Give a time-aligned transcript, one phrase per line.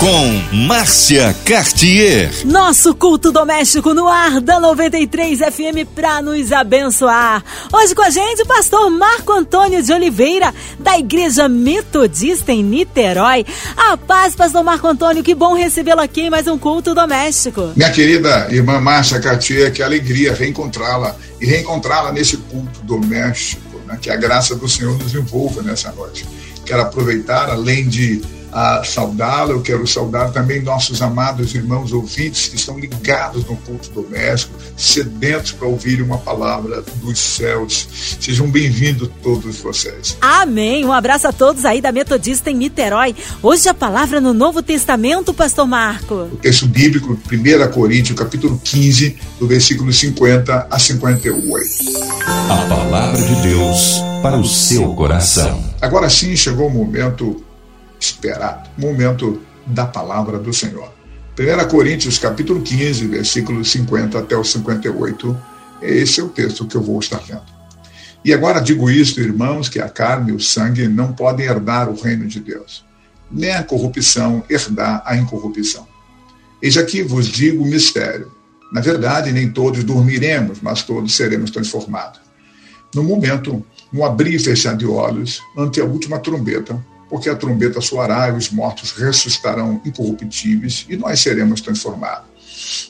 [0.00, 2.30] com Márcia Cartier.
[2.46, 7.44] Nosso culto doméstico no ar da 93 FM para nos abençoar.
[7.70, 13.44] Hoje com a gente o pastor Marco Antônio de Oliveira, da Igreja Metodista em Niterói.
[13.76, 17.70] A paz, pastor Marco Antônio, que bom recebê-lo aqui em mais um culto doméstico.
[17.76, 23.98] Minha querida irmã Márcia Cartier, que alegria reencontrá-la e reencontrá-la nesse culto doméstico, né?
[24.00, 26.26] que a graça do Senhor nos envolva nessa noite.
[26.64, 32.56] Quero aproveitar, além de a saudá-la, eu quero saudar também nossos amados irmãos ouvintes que
[32.56, 37.88] estão ligados no culto doméstico, sedentos para ouvir uma palavra dos céus.
[38.20, 40.16] Sejam bem-vindos todos vocês.
[40.20, 40.84] Amém.
[40.84, 43.14] Um abraço a todos aí da Metodista em Niterói.
[43.42, 46.14] Hoje a palavra no Novo Testamento, pastor Marco.
[46.32, 52.10] O texto bíblico, 1 Coríntios, capítulo 15, do versículo 50 a 58.
[52.26, 55.62] A palavra de Deus para o seu coração.
[55.80, 57.42] Agora sim chegou o momento
[58.00, 58.68] esperado.
[58.78, 60.92] Momento da palavra do Senhor.
[61.38, 65.36] 1 Coríntios capítulo 15, versículos 50 até o 58.
[65.82, 67.60] Esse é o texto que eu vou estar vendo.
[68.24, 71.98] E agora digo isto, irmãos, que a carne e o sangue não podem herdar o
[71.98, 72.84] reino de Deus,
[73.30, 75.88] nem a corrupção herdar a incorrupção.
[76.60, 78.30] Eis aqui vos digo o mistério.
[78.72, 82.20] Na verdade, nem todos dormiremos, mas todos seremos transformados.
[82.94, 86.78] No momento, no abrir e fechar de olhos, ante a última trombeta,
[87.10, 92.30] porque a trombeta soará e os mortos ressuscitarão incorruptíveis e nós seremos transformados.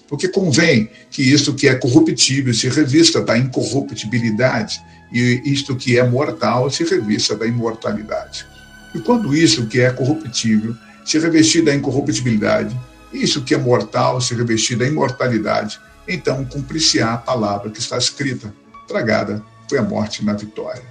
[0.06, 6.06] Porque convém que isto que é corruptível se revista da incorruptibilidade e isto que é
[6.06, 8.46] mortal se revista da imortalidade.
[8.94, 12.78] E quando isso que é corruptível se revestir da incorruptibilidade,
[13.12, 18.52] isso que é mortal se revestir da imortalidade, então cumprir-se-á a palavra que está escrita:
[18.86, 20.82] tragada foi a morte na vitória.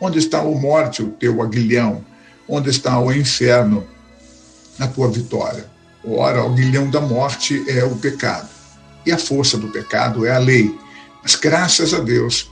[0.00, 2.04] Onde está, a morte, o teu aguilhão?
[2.48, 3.86] Onde está o inferno,
[4.78, 5.70] a tua vitória.
[6.04, 8.48] Ora, o guilhão da morte é o pecado.
[9.06, 10.76] E a força do pecado é a lei.
[11.22, 12.50] Mas graças a Deus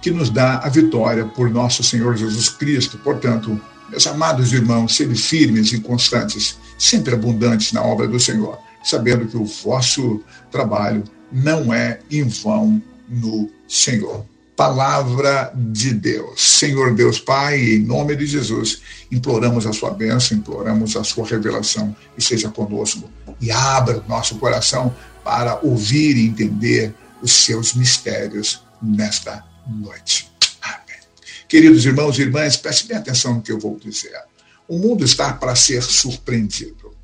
[0.00, 2.98] que nos dá a vitória por nosso Senhor Jesus Cristo.
[2.98, 9.26] Portanto, meus amados irmãos, sede firmes e constantes, sempre abundantes na obra do Senhor, sabendo
[9.26, 14.24] que o vosso trabalho não é em vão no Senhor
[14.56, 16.58] palavra de Deus.
[16.58, 18.80] Senhor Deus Pai, em nome de Jesus,
[19.12, 23.08] imploramos a sua bênção, imploramos a sua revelação e seja conosco.
[23.40, 30.32] E abra nosso coração para ouvir e entender os seus mistérios nesta noite.
[30.62, 31.00] Amém.
[31.46, 34.16] Queridos irmãos e irmãs, prestem bem atenção no que eu vou dizer.
[34.66, 36.96] O mundo está para ser surpreendido.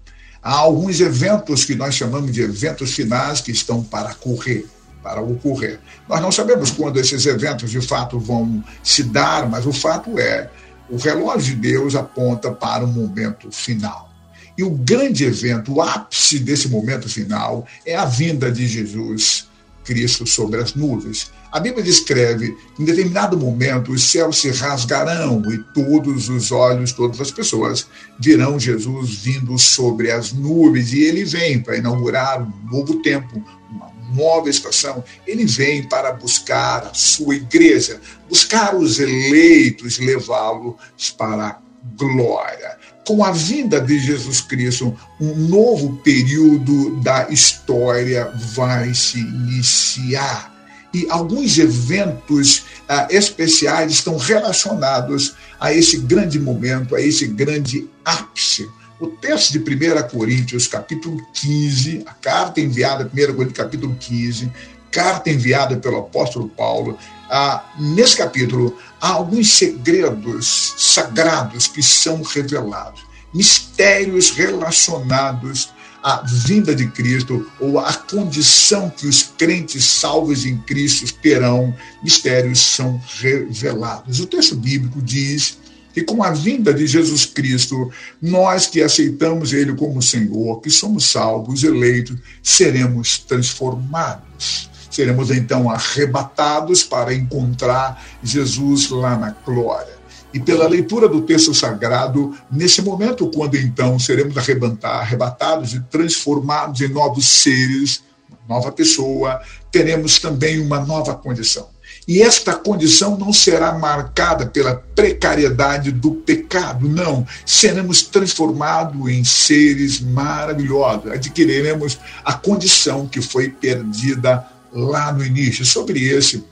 [0.42, 4.66] Há alguns eventos que nós chamamos de eventos finais que estão para correr
[5.02, 5.80] para ocorrer.
[6.08, 10.50] Nós não sabemos quando esses eventos de fato vão se dar, mas o fato é,
[10.88, 14.10] o relógio de Deus aponta para o momento final.
[14.56, 19.48] E o grande evento, o ápice desse momento final, é a vinda de Jesus
[19.84, 21.32] Cristo sobre as nuvens.
[21.50, 26.92] A Bíblia descreve que em determinado momento os céus se rasgarão e todos os olhos,
[26.92, 27.86] todas as pessoas
[28.19, 33.91] virão Jesus vindo sobre as nuvens e ele vem para inaugurar um novo tempo, uma
[34.15, 41.59] nova estação, ele vem para buscar a sua igreja, buscar os eleitos, levá-los para a
[41.97, 42.78] glória.
[43.06, 50.53] Com a vinda de Jesus Cristo, um novo período da história vai se iniciar.
[50.94, 58.69] E alguns eventos ah, especiais estão relacionados a esse grande momento, a esse grande ápice
[59.02, 64.52] o texto de 1 Coríntios, capítulo 15, a carta enviada, 1 Coríntios, capítulo 15,
[64.92, 66.96] carta enviada pelo apóstolo Paulo,
[67.28, 73.04] ah, nesse capítulo há alguns segredos sagrados que são revelados,
[73.34, 75.70] mistérios relacionados
[76.00, 81.75] à vinda de Cristo ou à condição que os crentes salvos em Cristo terão,
[82.05, 84.20] mistérios são revelados.
[84.20, 85.58] O texto bíblico diz
[85.93, 87.91] que com a vinda de Jesus Cristo,
[88.21, 94.71] nós que aceitamos Ele como Senhor, que somos salvos, eleitos, seremos transformados.
[94.91, 100.03] Seremos então arrebatados para encontrar Jesus lá na glória.
[100.35, 104.35] E pela leitura do texto sagrado, nesse momento, quando então seremos
[104.83, 108.03] arrebatados e transformados em novos seres,
[108.49, 109.41] nova pessoa,
[109.71, 111.71] teremos também uma nova condição.
[112.06, 117.26] E esta condição não será marcada pela precariedade do pecado, não.
[117.46, 125.64] Seremos transformados em seres maravilhosos, adquiriremos a condição que foi perdida lá no início.
[125.64, 126.44] Sobre esse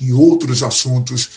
[0.00, 1.30] e outros assuntos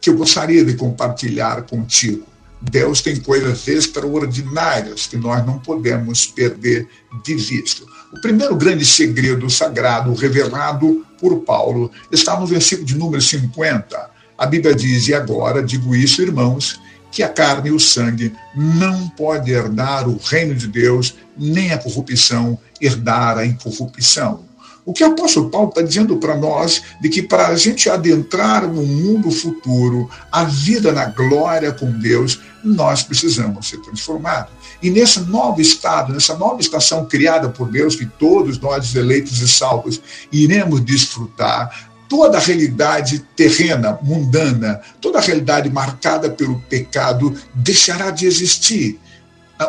[0.00, 2.24] que eu gostaria de compartilhar contigo.
[2.60, 6.88] Deus tem coisas extraordinárias que nós não podemos perder
[7.22, 7.84] de vista.
[8.12, 14.10] O primeiro grande segredo sagrado revelado por Paulo está no versículo de número 50.
[14.38, 16.80] A Bíblia diz: E agora digo isso, irmãos,
[17.10, 21.78] que a carne e o sangue não pode herdar o reino de Deus, nem a
[21.78, 24.44] corrupção herdar a incorrupção.
[24.86, 28.68] O que o apóstolo Paulo está dizendo para nós de que para a gente adentrar
[28.68, 34.52] no mundo futuro, a vida na glória com Deus, nós precisamos ser transformados.
[34.80, 39.48] E nesse novo estado, nessa nova estação criada por Deus, que todos nós, eleitos e
[39.48, 40.00] salvos,
[40.30, 48.24] iremos desfrutar, toda a realidade terrena, mundana, toda a realidade marcada pelo pecado deixará de
[48.24, 49.00] existir.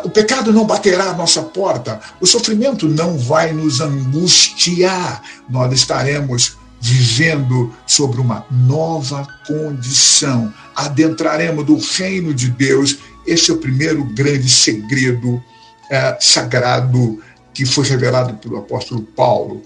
[0.04, 6.58] O pecado não baterá à nossa porta, o sofrimento não vai nos angustiar, nós estaremos
[6.80, 12.98] vivendo sobre uma nova condição, adentraremos do reino de Deus.
[13.26, 15.42] Esse é o primeiro grande segredo
[15.90, 17.20] é, sagrado
[17.52, 19.62] que foi revelado pelo apóstolo Paulo.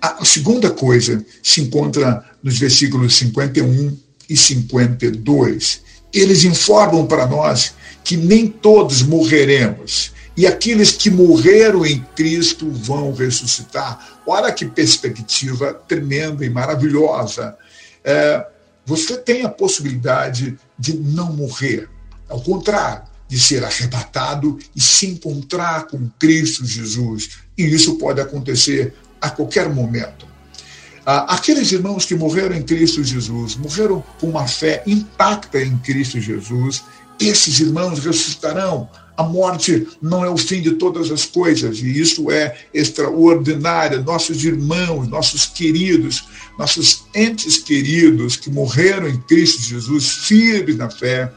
[0.00, 3.96] A segunda coisa se encontra nos versículos 51
[4.28, 5.80] e 52.
[6.12, 7.74] Eles informam para nós
[8.04, 10.12] que nem todos morreremos.
[10.36, 14.20] E aqueles que morreram em Cristo vão ressuscitar.
[14.26, 17.56] Olha que perspectiva tremenda e maravilhosa.
[18.02, 18.46] É,
[18.84, 21.88] você tem a possibilidade de não morrer.
[22.28, 27.30] Ao contrário, de ser arrebatado e se encontrar com Cristo Jesus.
[27.56, 30.26] E isso pode acontecer a qualquer momento.
[31.04, 36.20] Ah, aqueles irmãos que morreram em Cristo Jesus, morreram com uma fé intacta em Cristo
[36.20, 36.84] Jesus,
[37.20, 38.88] esses irmãos ressuscitarão.
[39.16, 44.02] A morte não é o fim de todas as coisas, e isso é extraordinário.
[44.02, 46.24] Nossos irmãos, nossos queridos,
[46.58, 51.32] nossos entes queridos que morreram em Cristo Jesus, firmes na fé,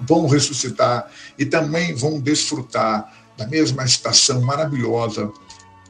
[0.00, 5.30] vão ressuscitar e também vão desfrutar da mesma estação maravilhosa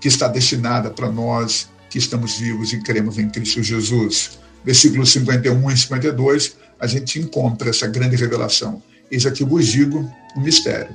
[0.01, 4.39] que está destinada para nós que estamos vivos e cremos em Cristo Jesus.
[4.63, 8.83] Versículos 51 e 52, a gente encontra essa grande revelação.
[9.11, 10.07] Eis aqui vos digo
[10.37, 10.95] um mistério.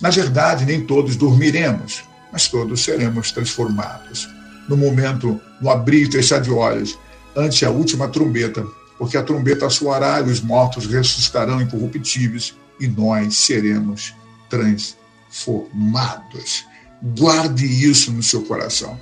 [0.00, 4.28] Na verdade, nem todos dormiremos, mas todos seremos transformados.
[4.68, 6.96] No momento, no abrir e fechar de olhos,
[7.34, 8.64] ante a última trombeta,
[8.96, 14.14] porque a trombeta soará e os mortos ressuscitarão incorruptíveis e nós seremos
[14.48, 16.64] transformados.
[17.02, 18.96] Guarde isso no seu coração.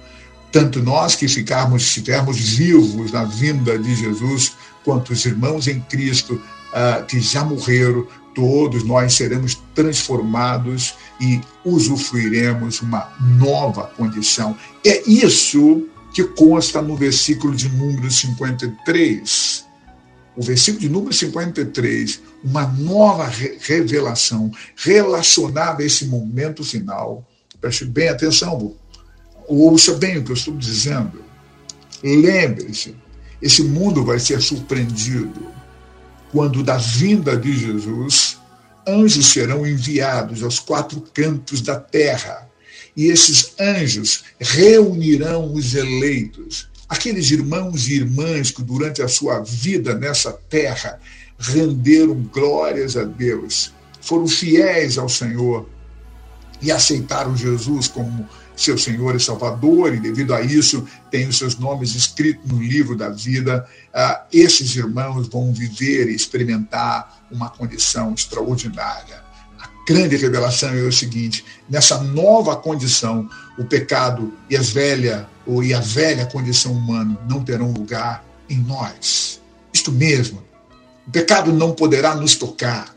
[0.53, 4.53] Tanto nós que ficarmos, estivermos vivos na vinda de Jesus,
[4.85, 12.81] quanto os irmãos em Cristo uh, que já morreram, todos nós seremos transformados e usufruiremos
[12.83, 14.57] uma nova condição.
[14.85, 19.65] É isso que consta no versículo de número 53.
[20.37, 27.27] O versículo de número 53, uma nova revelação relacionada a esse momento final.
[27.59, 28.75] Preste bem atenção,
[29.49, 31.25] ouça bem o que eu estou dizendo.
[32.03, 32.95] Lembre-se,
[33.41, 35.55] esse mundo vai ser surpreendido
[36.33, 38.39] quando da vinda de Jesus,
[38.87, 42.49] anjos serão enviados aos quatro cantos da terra,
[42.97, 49.95] e esses anjos reunirão os eleitos, aqueles irmãos e irmãs que durante a sua vida
[49.95, 51.01] nessa terra
[51.39, 55.69] renderam glórias a Deus, foram fiéis ao Senhor
[56.63, 61.59] e aceitaram Jesus como seu Senhor e Salvador, e devido a isso tem os seus
[61.59, 63.69] nomes escritos no livro da vida.
[63.93, 69.23] Ah, esses irmãos vão viver e experimentar uma condição extraordinária.
[69.61, 75.63] A grande revelação é o seguinte: nessa nova condição, o pecado e as velha ou
[75.63, 79.41] e a velha condição humana não terão lugar em nós.
[79.73, 80.43] Isto mesmo.
[81.07, 82.96] O pecado não poderá nos tocar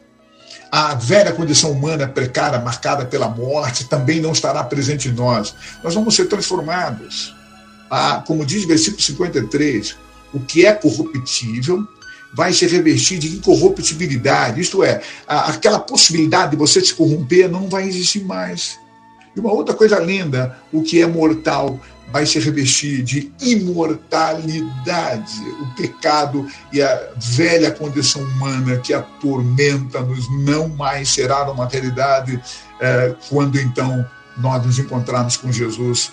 [0.72, 5.56] a velha condição humana precária, marcada pela morte, também não estará presente em nós.
[5.84, 7.36] Nós vamos ser transformados.
[7.90, 9.96] Ah, como diz o versículo 53,
[10.34, 11.88] o que é corruptível
[12.34, 17.88] vai se revestir de incorruptibilidade, isto é, aquela possibilidade de você se corromper não vai
[17.88, 18.78] existir mais.
[19.36, 21.80] E uma outra coisa linda, o que é mortal
[22.12, 25.40] vai se revestir de imortalidade.
[25.62, 32.42] O pecado e a velha condição humana que atormenta-nos não mais será uma realidade
[32.80, 34.06] é, quando então
[34.38, 36.12] nós nos encontrarmos com Jesus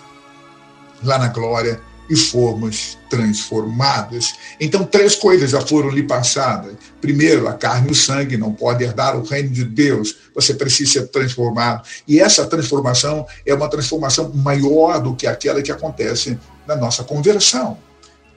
[1.02, 4.34] lá na glória e formos transformados.
[4.60, 6.74] Então, três coisas já foram lhe passadas.
[7.00, 10.16] Primeiro, a carne e o sangue não podem herdar o reino de Deus.
[10.34, 11.86] Você precisa ser transformado.
[12.06, 17.78] E essa transformação é uma transformação maior do que aquela que acontece na nossa conversão.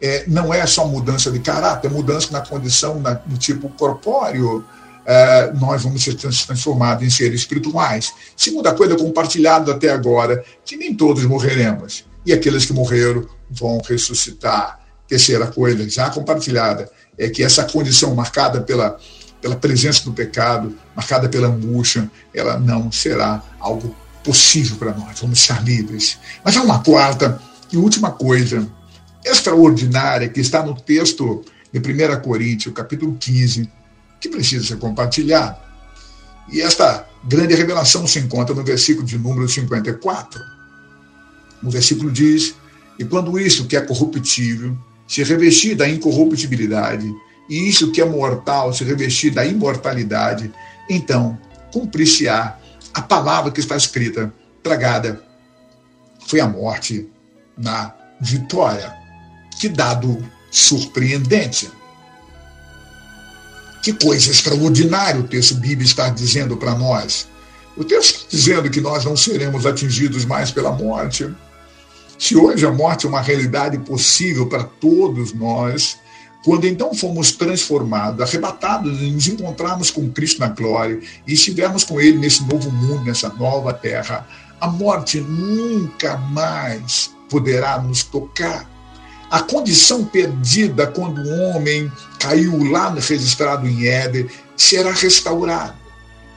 [0.02, 4.66] É, não é só mudança de caráter, é mudança na condição, na, no tipo corpóreo.
[5.06, 8.14] É, nós vamos ser transformados em seres espirituais.
[8.36, 12.09] Segunda coisa, compartilhado até agora, que nem todos morreremos.
[12.26, 14.80] E aqueles que morreram vão ressuscitar.
[15.08, 19.00] Terceira coisa, já compartilhada, é que essa condição marcada pela,
[19.42, 25.20] pela presença do pecado, marcada pela angústia, ela não será algo possível para nós.
[25.20, 26.20] Vamos estar livres.
[26.44, 28.68] Mas há uma quarta e última coisa
[29.26, 33.70] extraordinária que está no texto de 1 Coríntios, capítulo 15,
[34.20, 35.58] que precisa ser compartilhado.
[36.52, 40.59] E esta grande revelação se encontra no versículo de número 54.
[41.64, 42.56] O versículo diz:
[42.98, 47.12] e quando isso que é corruptível se revestir da incorruptibilidade,
[47.50, 50.52] e isso que é mortal se revestir da imortalidade,
[50.90, 51.38] então
[51.72, 52.58] cumprir-se-á
[52.94, 55.24] a palavra que está escrita, tragada
[56.28, 57.08] foi a morte
[57.58, 58.94] na vitória.
[59.60, 61.70] Que dado surpreendente.
[63.82, 67.28] Que coisa extraordinária o texto bíblico está dizendo para nós.
[67.78, 71.30] O texto está dizendo que nós não seremos atingidos mais pela morte,
[72.20, 75.98] se hoje a morte é uma realidade possível para todos nós,
[76.44, 82.18] quando então fomos transformados, arrebatados, nos encontrarmos com Cristo na glória e estivermos com Ele
[82.18, 84.28] nesse novo mundo, nessa nova terra,
[84.60, 88.70] a morte nunca mais poderá nos tocar.
[89.32, 95.76] A condição perdida quando o homem caiu lá registrado em Éden será restaurada.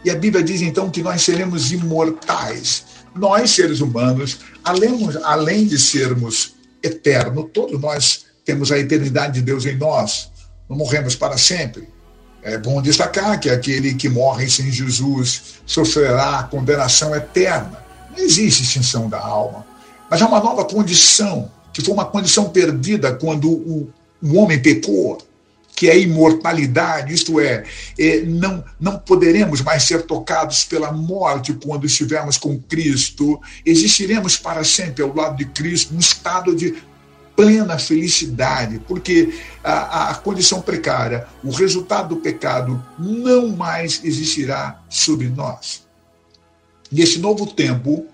[0.04, 5.78] E a Bíblia diz então que nós seremos imortais nós, seres humanos, além, além de
[5.78, 10.30] sermos eternos, todos nós temos a eternidade de Deus em nós,
[10.68, 11.88] não morremos para sempre.
[12.42, 17.84] É bom destacar que aquele que morre sem Jesus sofrerá condenação eterna.
[18.10, 19.64] Não existe extinção da alma.
[20.10, 23.88] Mas há uma nova condição, que foi uma condição perdida quando o,
[24.20, 25.18] o homem pecou
[25.82, 27.64] que é imortalidade, isto é,
[27.98, 34.62] é, não, não poderemos mais ser tocados pela morte quando estivermos com Cristo, existiremos para
[34.62, 36.76] sempre ao lado de Cristo, num estado de
[37.34, 45.30] plena felicidade, porque a, a condição precária, o resultado do pecado, não mais existirá sobre
[45.30, 45.82] nós.
[46.92, 48.06] Nesse novo tempo,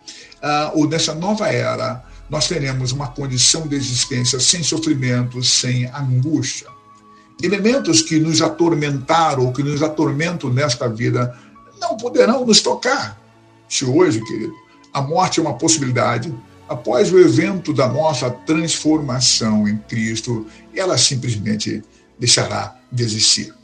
[0.43, 6.78] uh, ou nessa nova era, nós teremos uma condição de existência sem sofrimento, sem angústia
[7.43, 11.37] elementos que nos atormentaram ou que nos atormentam nesta vida
[11.81, 13.21] não poderão nos tocar.
[13.69, 14.53] Se hoje, querido,
[14.93, 16.35] a morte é uma possibilidade,
[16.69, 21.83] após o evento da nossa transformação em Cristo, ela simplesmente
[22.19, 23.55] deixará de existir.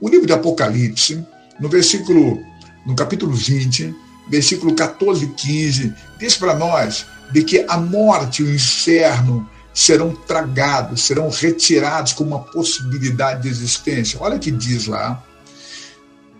[0.00, 1.24] O livro de Apocalipse,
[1.58, 2.40] no versículo,
[2.86, 3.94] no capítulo 20,
[4.28, 11.02] versículo 14 e 15, diz para nós de que a morte o inferno serão tragados,
[11.02, 14.18] serão retirados como uma possibilidade de existência.
[14.22, 15.22] Olha o que diz lá.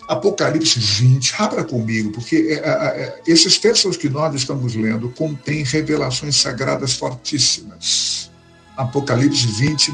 [0.06, 5.64] Apocalipse 20, abra comigo, porque é, é, é, esses textos que nós estamos lendo contêm
[5.64, 8.30] revelações sagradas fortíssimas.
[8.76, 9.92] Apocalipse 20,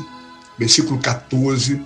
[0.58, 1.80] versículo 14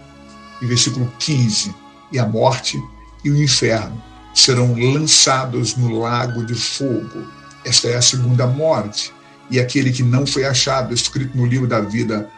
[0.60, 1.72] e versículo 15.
[2.10, 2.82] E a morte
[3.22, 4.02] e o inferno
[4.34, 7.26] serão lançados no lago de fogo.
[7.64, 9.12] Esta é a segunda morte
[9.50, 12.28] e aquele que não foi achado, escrito no livro da vida,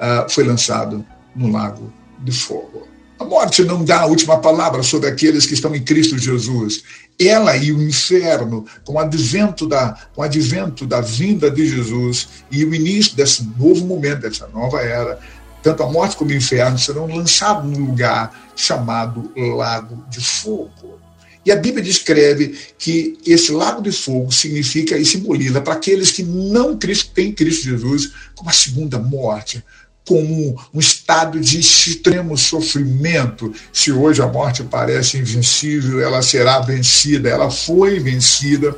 [0.00, 1.04] uh, foi lançado
[1.34, 2.88] no lago de fogo.
[3.18, 6.82] A morte não dá a última palavra sobre aqueles que estão em Cristo Jesus.
[7.20, 12.28] Ela e o inferno, com o advento da, com o advento da vinda de Jesus
[12.50, 15.20] e o início desse novo momento, dessa nova era,
[15.62, 20.98] tanto a morte como o inferno serão lançados num lugar chamado Lago de Fogo.
[21.44, 26.22] E a Bíblia descreve que esse lago de fogo significa e simboliza para aqueles que
[26.22, 29.62] não têm Cristo Jesus como a segunda morte,
[30.06, 33.52] como um estado de extremo sofrimento.
[33.72, 38.76] Se hoje a morte parece invencível, ela será vencida, ela foi vencida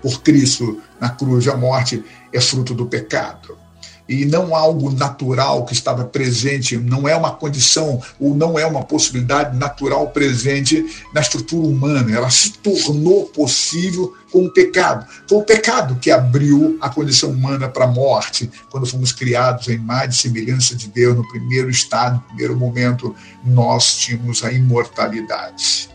[0.00, 1.46] por Cristo na cruz.
[1.46, 2.02] A morte
[2.32, 3.61] é fruto do pecado
[4.12, 8.82] e não algo natural que estava presente, não é uma condição ou não é uma
[8.82, 12.14] possibilidade natural presente na estrutura humana.
[12.14, 15.06] Ela se tornou possível com o pecado.
[15.28, 19.78] Foi o pecado que abriu a condição humana para a morte, quando fomos criados em
[19.78, 23.14] mais semelhança de Deus, no primeiro estado, no primeiro momento,
[23.44, 25.88] nós tínhamos a imortalidade.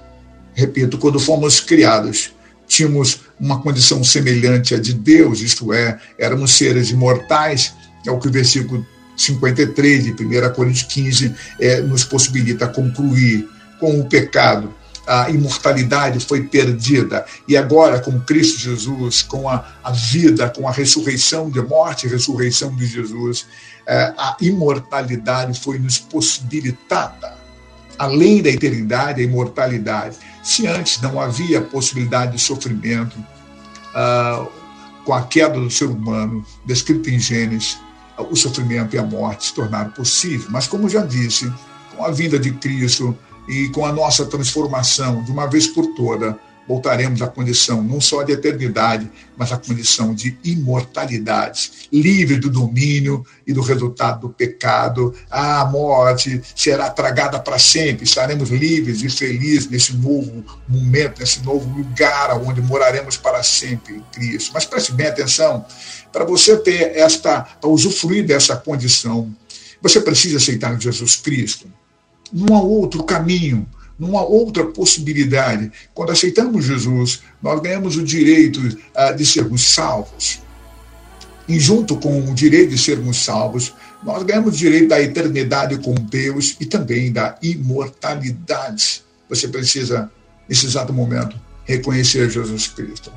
[0.53, 2.31] Repito, quando fomos criados,
[2.67, 7.73] tínhamos uma condição semelhante à de Deus, isto é, éramos seres imortais,
[8.07, 8.85] É o que o versículo
[9.15, 13.47] 53 de 1 Coríntios 15 é, nos possibilita concluir
[13.79, 14.73] com o pecado.
[15.05, 17.25] A imortalidade foi perdida.
[17.47, 22.09] E agora, com Cristo Jesus, com a, a vida, com a ressurreição de morte e
[22.09, 23.45] ressurreição de Jesus,
[23.85, 27.37] é, a imortalidade foi nos possibilitada.
[27.97, 30.17] Além da eternidade, a imortalidade.
[30.43, 33.17] Se antes não havia possibilidade de sofrimento,
[33.95, 34.45] ah,
[35.03, 37.79] com a queda do ser humano, descrita em Gênesis,
[38.17, 40.49] o sofrimento e a morte se tornaram possíveis.
[40.49, 41.51] Mas, como já disse,
[41.95, 46.37] com a vinda de Cristo e com a nossa transformação de uma vez por toda,
[46.67, 53.25] voltaremos à condição não só de eternidade, mas à condição de imortalidade, livre do domínio
[53.45, 55.15] e do resultado do pecado.
[55.29, 61.69] A morte será tragada para sempre, estaremos livres e felizes nesse novo momento, nesse novo
[61.69, 64.51] lugar onde moraremos para sempre em Cristo.
[64.53, 65.65] Mas preste bem atenção,
[66.11, 69.33] para você ter esta, para usufruir dessa condição,
[69.81, 71.71] você precisa aceitar Jesus Cristo.
[72.33, 73.67] Não há outro caminho
[73.97, 75.71] numa outra possibilidade.
[75.93, 80.41] Quando aceitamos Jesus, nós ganhamos o direito uh, de sermos salvos.
[81.47, 83.73] E junto com o direito de sermos salvos,
[84.03, 89.03] nós ganhamos o direito da eternidade com Deus e também da imortalidade.
[89.29, 90.11] Você precisa,
[90.47, 93.11] nesse exato momento, reconhecer Jesus Cristo.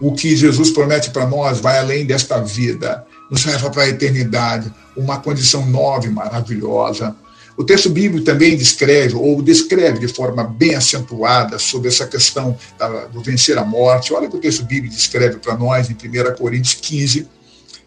[0.00, 4.72] O que Jesus promete para nós vai além desta vida, nos leva para a eternidade,
[4.96, 7.14] uma condição nova e maravilhosa
[7.56, 12.56] o texto bíblico também descreve, ou descreve de forma bem acentuada sobre essa questão
[13.12, 14.12] do vencer a morte.
[14.12, 17.28] Olha o que o texto bíblico descreve para nós em 1 Coríntios 15,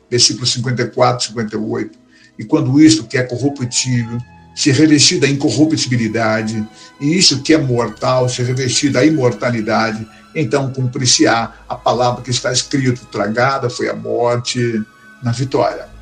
[0.10, 2.00] versículos 54 e 58.
[2.40, 4.18] E quando isto que é corruptível
[4.56, 6.68] se revestir da incorruptibilidade,
[7.00, 12.52] e isso que é mortal se revestir da imortalidade, então cumprir-se-á a palavra que está
[12.52, 14.82] escrito: tragada foi a morte
[15.22, 15.97] na vitória.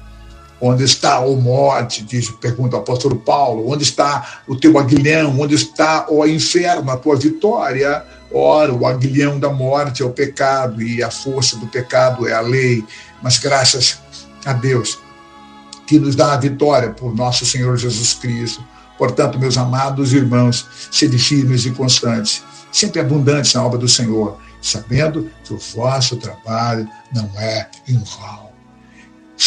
[0.59, 2.03] Onde está, o morte?
[2.03, 3.69] Diz, pergunta o apóstolo Paulo.
[3.69, 5.39] Onde está o teu aguilhão?
[5.39, 8.03] Onde está, o inferno, a tua vitória?
[8.31, 12.41] Ora, o aguilhão da morte é o pecado e a força do pecado é a
[12.41, 12.83] lei.
[13.21, 13.99] Mas graças
[14.45, 14.97] a Deus
[15.85, 18.63] que nos dá a vitória por nosso Senhor Jesus Cristo.
[18.97, 25.29] Portanto, meus amados irmãos, sede firmes e constantes, sempre abundantes na obra do Senhor, sabendo
[25.43, 28.44] que o vosso trabalho não é em vão.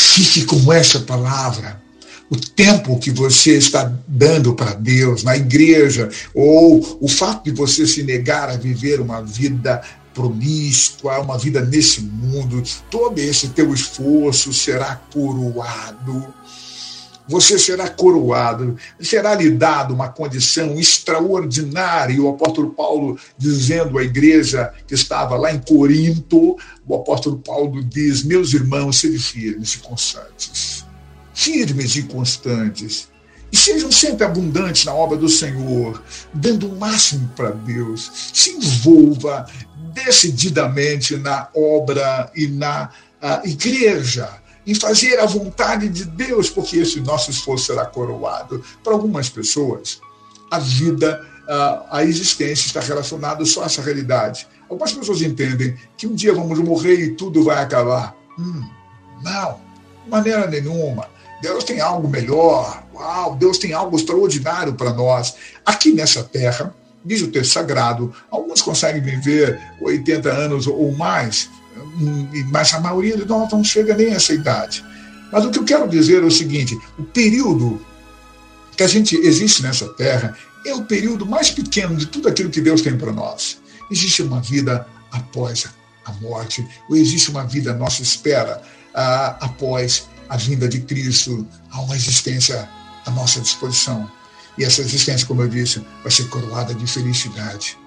[0.01, 1.83] Fique com essa palavra.
[2.31, 7.85] O tempo que você está dando para Deus na igreja, ou o fato de você
[7.85, 9.83] se negar a viver uma vida
[10.15, 16.33] promíscua, uma vida nesse mundo, todo esse teu esforço será coroado
[17.29, 22.15] você será coroado, será lhe dado uma condição extraordinária.
[22.15, 27.85] E o apóstolo Paulo, dizendo à igreja que estava lá em Corinto, o apóstolo Paulo
[27.85, 30.85] diz: Meus irmãos, sejam firmes e constantes.
[31.35, 33.09] Firmes e constantes.
[33.51, 36.03] E sejam sempre abundantes na obra do Senhor,
[36.35, 38.31] dando o máximo para Deus.
[38.33, 39.47] Se envolva
[39.93, 42.91] decididamente na obra e na
[43.45, 44.29] igreja
[44.69, 48.63] em fazer a vontade de Deus, porque esse nosso esforço será coroado.
[48.85, 49.99] Para algumas pessoas,
[50.51, 51.27] a vida,
[51.91, 54.47] a existência está relacionada só a essa realidade.
[54.69, 58.15] Algumas pessoas entendem que um dia vamos morrer e tudo vai acabar.
[58.39, 58.63] Hum,
[59.23, 59.59] não,
[60.05, 61.09] de maneira nenhuma.
[61.41, 62.85] Deus tem algo melhor.
[62.93, 65.35] Uau, Deus tem algo extraordinário para nós.
[65.65, 71.49] Aqui nessa terra, diz o texto sagrado, alguns conseguem viver 80 anos ou mais,
[72.51, 74.85] mas a maioria de nós não chega nem a essa idade.
[75.33, 77.81] Mas o que eu quero dizer é o seguinte: o período
[78.77, 82.61] que a gente existe nessa terra é o período mais pequeno de tudo aquilo que
[82.61, 83.59] Deus tem para nós.
[83.91, 85.67] Existe uma vida após
[86.05, 88.63] a morte, ou existe uma vida à nossa espera
[88.95, 92.69] uh, após a vinda de Cristo, há uma existência
[93.07, 94.11] à nossa disposição.
[94.57, 97.79] E essa existência, como eu disse, vai ser coroada de felicidade.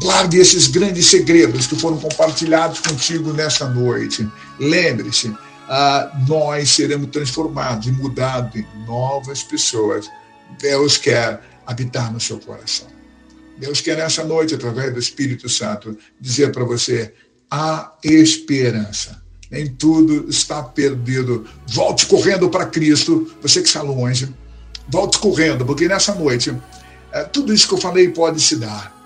[0.00, 4.26] Guarde esses grandes segredos que foram compartilhados contigo nesta noite.
[4.58, 5.34] Lembre-se,
[5.68, 10.10] ah, nós seremos transformados e mudados em novas pessoas.
[10.58, 12.88] Deus quer habitar no seu coração.
[13.58, 17.12] Deus quer nessa noite, através do Espírito Santo, dizer para você:
[17.50, 19.22] há esperança.
[19.50, 21.46] Nem tudo está perdido.
[21.66, 24.34] Volte correndo para Cristo, você que está longe.
[24.88, 26.56] Volte correndo, porque nessa noite,
[27.12, 29.01] eh, tudo isso que eu falei pode se dar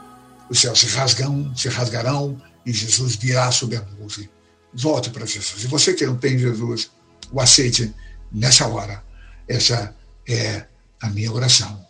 [0.48, 4.28] os céus se rasgam, se rasgarão e Jesus virá sobre a nuvem.
[4.74, 5.64] Volte para Jesus.
[5.64, 6.90] E você que não tem Jesus,
[7.32, 7.92] o aceite
[8.32, 9.02] nessa hora.
[9.48, 9.94] Essa
[10.28, 10.66] é
[11.00, 11.84] a minha oração.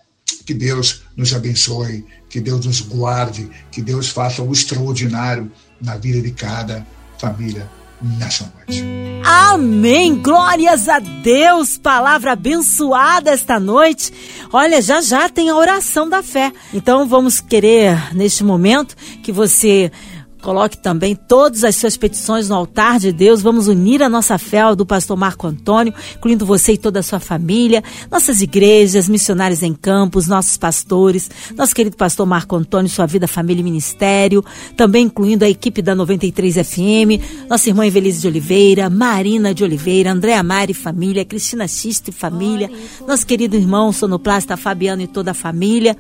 [0.44, 6.20] Que Deus nos abençoe, que Deus nos guarde, que Deus faça o extraordinário na vida
[6.20, 6.86] de cada
[7.18, 7.68] família
[8.00, 8.84] nessa noite.
[9.24, 10.14] Amém!
[10.16, 11.78] Glórias a Deus!
[11.78, 14.12] Palavra abençoada esta noite.
[14.52, 16.52] Olha, já já tem a oração da fé.
[16.72, 19.90] Então vamos querer, neste momento, que você
[20.46, 23.42] Coloque também todas as suas petições no altar de Deus.
[23.42, 27.02] Vamos unir a nossa fé ao do pastor Marco Antônio, incluindo você e toda a
[27.02, 33.06] sua família, nossas igrejas, missionários em campos, nossos pastores, nosso querido pastor Marco Antônio, sua
[33.06, 34.44] vida, família e ministério,
[34.76, 40.12] também incluindo a equipe da 93 FM, nossa irmã Evelise de Oliveira, Marina de Oliveira,
[40.12, 42.70] Andréa Mari família, Cristina Xista e família,
[43.04, 45.96] nosso querido irmão sonoplasta Fabiano e toda a família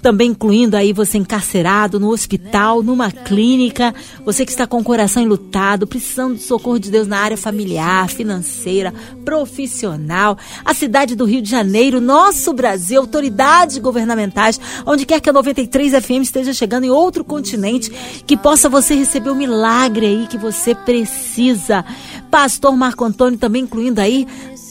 [0.00, 5.22] também incluindo aí você encarcerado no hospital, numa clínica, você que está com o coração
[5.22, 8.92] enlutado, precisando do socorro de Deus na área familiar, financeira,
[9.24, 15.32] profissional, a cidade do Rio de Janeiro, nosso Brasil, autoridades governamentais, onde quer que a
[15.32, 17.90] 93 FM esteja chegando em outro continente,
[18.26, 21.84] que possa você receber o milagre aí que você precisa.
[22.30, 24.26] Pastor Marco Antônio também incluindo aí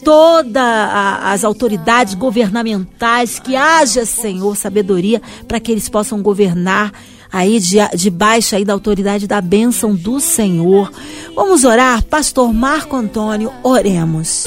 [0.07, 6.93] todas as autoridades governamentais, que haja, Senhor, sabedoria para que eles possam governar
[7.29, 10.89] aí de, debaixo aí da autoridade da bênção do Senhor.
[11.35, 14.45] Vamos orar, pastor Marco Antônio, oremos.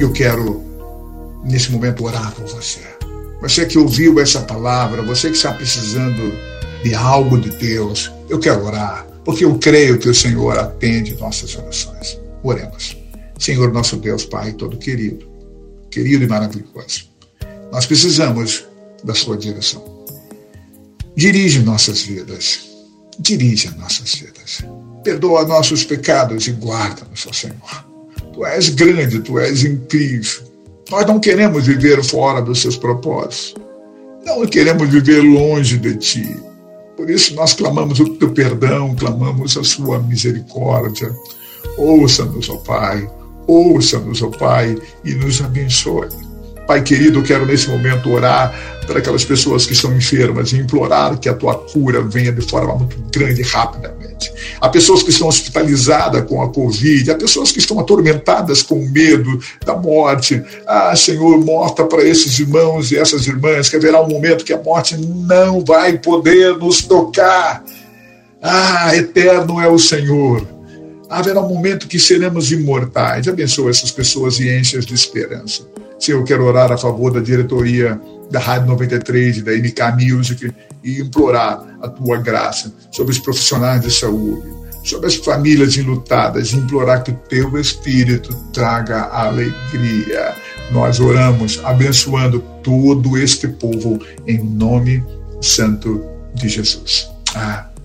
[0.00, 0.60] Eu quero,
[1.44, 2.80] nesse momento, orar por você.
[3.40, 6.32] Você que ouviu essa palavra, você que está precisando
[6.82, 11.56] de algo de Deus, eu quero orar, porque eu creio que o Senhor atende nossas
[11.56, 12.18] orações.
[12.42, 13.05] Oremos.
[13.38, 15.26] Senhor nosso Deus, Pai todo querido,
[15.90, 17.10] querido e maravilhoso,
[17.70, 18.64] nós precisamos
[19.04, 19.84] da Sua direção.
[21.14, 22.66] Dirige nossas vidas,
[23.18, 24.62] dirige nossas vidas.
[25.04, 27.86] Perdoa nossos pecados e guarda-nos, ó Senhor.
[28.32, 30.42] Tu és grande, Tu és incrível.
[30.90, 33.54] Nós não queremos viver fora dos Seus propósitos.
[34.24, 36.36] Não queremos viver longe de Ti.
[36.96, 41.14] Por isso nós clamamos o Teu perdão, clamamos a Sua misericórdia.
[41.78, 43.08] Ouça-nos, ó Pai
[43.46, 46.08] Ouça-nos, ó Pai, e nos abençoe.
[46.66, 48.52] Pai querido, eu quero nesse momento orar
[48.86, 52.74] para aquelas pessoas que estão enfermas e implorar que a tua cura venha de forma
[52.74, 54.32] muito grande e rapidamente.
[54.60, 59.38] Há pessoas que estão hospitalizadas com a Covid, há pessoas que estão atormentadas com medo
[59.64, 60.42] da morte.
[60.66, 64.60] Ah, Senhor, mostra para esses irmãos e essas irmãs que haverá um momento que a
[64.60, 67.62] morte não vai poder nos tocar.
[68.42, 70.55] Ah, eterno é o Senhor
[71.08, 73.28] haverá um momento que seremos imortais.
[73.28, 75.62] Abençoa essas pessoas e enche-as de esperança.
[75.98, 80.52] Senhor, eu quero orar a favor da diretoria da Rádio 93 e da NK Music
[80.82, 84.46] e implorar a tua graça sobre os profissionais de saúde,
[84.84, 90.34] sobre as famílias enlutadas, e implorar que o teu Espírito traga alegria.
[90.70, 95.04] Nós oramos abençoando todo este povo em nome
[95.40, 97.08] santo de Jesus.
[97.34, 97.75] Amém.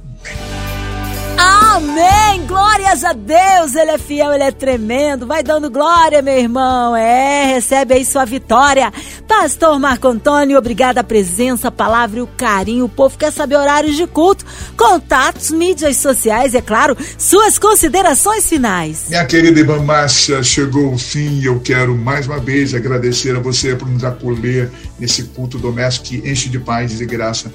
[1.73, 2.45] Amém!
[2.47, 3.75] Glórias a Deus!
[3.75, 5.25] Ele é fiel, ele é tremendo.
[5.25, 6.93] Vai dando glória, meu irmão.
[6.93, 8.91] É, recebe aí sua vitória.
[9.25, 12.83] Pastor Marco Antônio, obrigada a presença, a palavra e o carinho.
[12.83, 19.05] O povo quer saber horários de culto, contatos, mídias sociais, é claro, suas considerações finais.
[19.07, 23.39] Minha querida irmã Márcia, chegou o fim e eu quero mais uma vez agradecer a
[23.39, 27.49] você por nos acolher nesse culto doméstico que enche de paz e de graça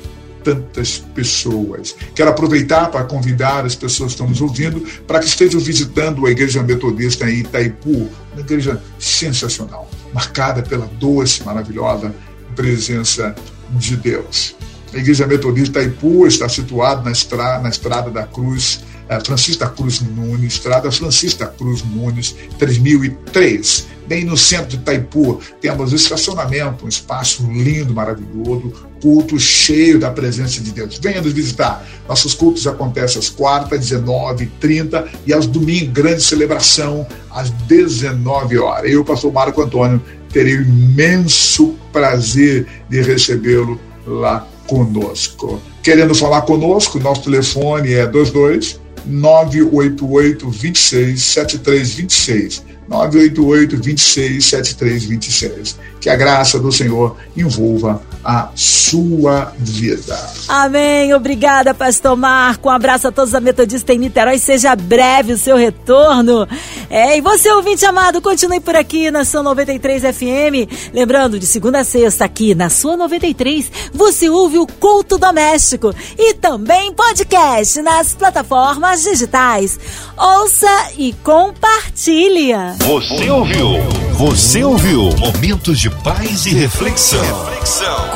[0.47, 1.97] tantas pessoas.
[2.15, 6.31] Quero aproveitar para convidar as pessoas que estão nos ouvindo para que estejam visitando a
[6.31, 12.15] Igreja Metodista em Itaipu, uma igreja sensacional, marcada pela doce, maravilhosa
[12.55, 13.35] presença
[13.73, 14.55] de Deus.
[14.95, 18.85] A Igreja Metodista Itaipu está situada na estrada, na estrada da Cruz,
[19.25, 25.41] Francisco da Cruz Nunes, estrada Francisco da Cruz Nunes, 3003 bem no centro de Itaipu,
[25.61, 30.99] temos estacionamento, um espaço lindo, maravilhoso, culto cheio da presença de Deus.
[30.99, 31.85] Venha nos visitar.
[32.09, 38.91] Nossos cultos acontecem às quartas, 19 30 e aos domingos, grande celebração, às 19 horas.
[38.91, 40.01] Eu, pastor Marco Antônio,
[40.33, 45.61] terei o imenso prazer de recebê-lo lá conosco.
[45.83, 52.65] Querendo falar conosco, nosso telefone é 22 988 26 7326.
[52.89, 55.79] 988 26 7326.
[56.01, 60.19] Que a graça do Senhor envolva a sua vida.
[60.49, 61.15] Amém.
[61.15, 62.69] Obrigada, Pastor Marco.
[62.69, 64.39] Um abraço a todos a Metodista em Niterói.
[64.39, 66.47] Seja breve o seu retorno.
[66.91, 70.93] É, e você, ouvinte amado, continue por aqui na sua 93 FM.
[70.93, 76.35] Lembrando, de segunda a sexta, aqui na sua 93, você ouve o Culto Doméstico e
[76.35, 79.79] também podcast nas plataformas digitais.
[80.17, 82.75] Ouça e compartilha.
[82.81, 83.69] Você ouviu?
[84.15, 85.11] Você ouviu?
[85.19, 87.21] Momentos de paz e reflexão.
[87.45, 88.16] reflexão.